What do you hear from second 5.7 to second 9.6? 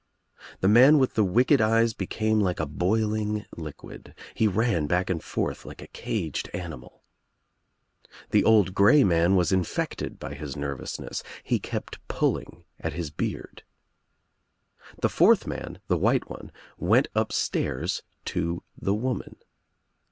a caged animal. The old grey man was